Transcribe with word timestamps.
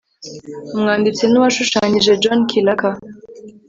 Umwandits 0.73 1.21
n 1.27 1.33
uwashushanyije 1.39 2.19
John 2.21 2.39
Kilaka 2.49 2.89